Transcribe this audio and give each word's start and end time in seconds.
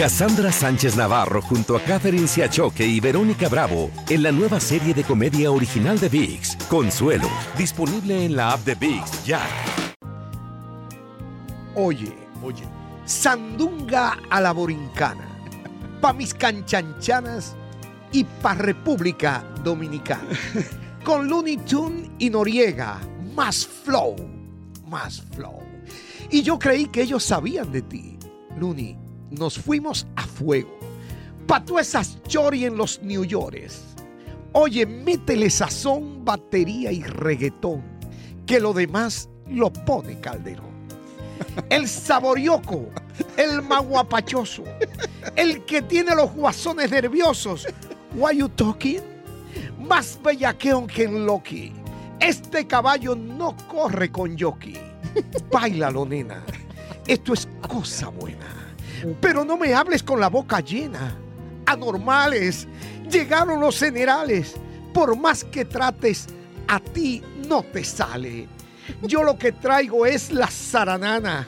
Cassandra 0.00 0.50
Sánchez 0.50 0.96
Navarro 0.96 1.42
junto 1.42 1.76
a 1.76 1.80
Catherine 1.82 2.26
Siachoque 2.26 2.86
y 2.86 3.00
Verónica 3.00 3.50
Bravo 3.50 3.90
en 4.08 4.22
la 4.22 4.32
nueva 4.32 4.58
serie 4.58 4.94
de 4.94 5.04
comedia 5.04 5.52
original 5.52 6.00
de 6.00 6.08
VIX, 6.08 6.56
Consuelo, 6.70 7.28
disponible 7.58 8.24
en 8.24 8.34
la 8.34 8.52
app 8.52 8.64
de 8.64 8.76
VIX 8.76 9.24
ya. 9.26 9.42
Oye, 11.74 12.14
oye, 12.42 12.64
sandunga 13.04 14.16
a 14.30 14.40
la 14.40 14.52
borincana, 14.52 15.28
pa' 16.00 16.14
mis 16.14 16.32
canchanchanas 16.32 17.54
y 18.10 18.24
pa' 18.24 18.54
República 18.54 19.44
Dominicana. 19.62 20.30
Con 21.04 21.28
Looney 21.28 21.58
Tune 21.58 22.10
y 22.18 22.30
Noriega, 22.30 22.98
más 23.34 23.66
flow, 23.66 24.16
más 24.88 25.20
flow. 25.34 25.60
Y 26.30 26.40
yo 26.40 26.58
creí 26.58 26.86
que 26.86 27.02
ellos 27.02 27.22
sabían 27.22 27.70
de 27.70 27.82
ti, 27.82 28.18
Looney. 28.58 28.99
Nos 29.30 29.58
fuimos 29.58 30.06
a 30.16 30.22
fuego. 30.22 30.78
Pa' 31.46 31.64
tú 31.64 31.78
esas 31.78 32.22
chori 32.24 32.64
en 32.64 32.76
los 32.76 33.00
New 33.02 33.24
Yorkers. 33.24 33.82
Oye, 34.52 34.84
métele 34.84 35.48
sazón, 35.48 36.24
batería 36.24 36.90
y 36.90 37.02
reggaetón, 37.02 37.82
que 38.46 38.58
lo 38.58 38.72
demás 38.72 39.28
lo 39.48 39.72
pone 39.72 40.18
Calderón. 40.20 40.70
El 41.70 41.88
saborioco, 41.88 42.88
el 43.36 43.62
maguapachoso, 43.62 44.64
el 45.36 45.64
que 45.64 45.82
tiene 45.82 46.14
los 46.14 46.32
guasones 46.32 46.90
nerviosos. 46.90 47.66
Why 48.14 48.38
you 48.38 48.48
talking? 48.48 49.00
Más 49.78 50.18
bellaqueón 50.22 50.86
que 50.86 51.04
en 51.04 51.26
Loki. 51.26 51.72
Este 52.20 52.66
caballo 52.66 53.14
no 53.14 53.56
corre 53.68 54.10
con 54.10 54.38
jockey. 54.38 54.78
Báilalo, 55.50 56.04
nena. 56.04 56.44
Esto 57.06 57.32
es 57.32 57.48
cosa 57.66 58.08
buena. 58.08 58.69
Pero 59.20 59.44
no 59.44 59.56
me 59.56 59.74
hables 59.74 60.02
con 60.02 60.20
la 60.20 60.28
boca 60.28 60.60
llena. 60.60 61.16
Anormales. 61.66 62.66
Llegaron 63.10 63.60
los 63.60 63.78
generales. 63.78 64.54
Por 64.92 65.16
más 65.16 65.44
que 65.44 65.64
trates, 65.64 66.26
a 66.68 66.80
ti 66.80 67.22
no 67.48 67.62
te 67.62 67.84
sale. 67.84 68.48
Yo 69.02 69.22
lo 69.22 69.36
que 69.38 69.52
traigo 69.52 70.06
es 70.06 70.32
la 70.32 70.48
zaranana, 70.48 71.46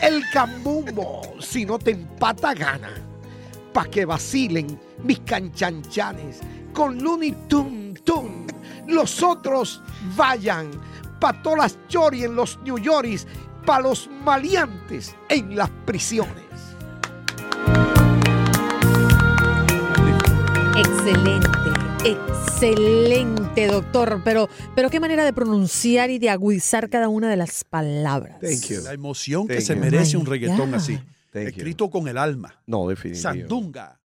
el 0.00 0.22
cambumbo, 0.32 1.22
si 1.40 1.64
no 1.64 1.78
te 1.78 1.92
empata 1.92 2.54
gana. 2.54 2.90
Pa' 3.72 3.86
que 3.86 4.04
vacilen 4.04 4.78
mis 5.02 5.20
canchanchanes 5.20 6.40
con 6.72 7.02
Looney 7.02 7.32
Tun 7.48 7.98
Tun. 8.04 8.46
Los 8.86 9.22
otros 9.22 9.82
vayan 10.16 10.70
pa' 11.18 11.42
todas 11.42 11.76
las 11.94 12.12
en 12.12 12.34
los 12.34 12.58
New 12.64 12.78
Yorkers, 12.78 13.26
pa' 13.64 13.80
los 13.80 14.10
maleantes 14.24 15.14
en 15.28 15.56
las 15.56 15.70
prisiones. 15.86 16.51
Excelente, 21.04 21.48
excelente, 22.04 23.66
doctor. 23.66 24.20
Pero, 24.24 24.48
pero 24.76 24.88
qué 24.88 25.00
manera 25.00 25.24
de 25.24 25.32
pronunciar 25.32 26.10
y 26.10 26.20
de 26.20 26.30
agudizar 26.30 26.88
cada 26.90 27.08
una 27.08 27.28
de 27.28 27.36
las 27.36 27.64
palabras. 27.64 28.38
La 28.84 28.92
emoción 28.92 29.48
que 29.48 29.54
Thank 29.54 29.66
se 29.66 29.74
merece 29.74 30.16
un 30.16 30.26
reggaetón 30.26 30.70
God. 30.70 30.74
así. 30.74 31.00
Thank 31.32 31.42
you. 31.42 31.48
escrito 31.48 31.90
con 31.90 32.06
el 32.06 32.16
alma. 32.16 32.54
No, 32.66 32.86
definitivo. 32.86 33.20
Sandunga. 33.20 34.01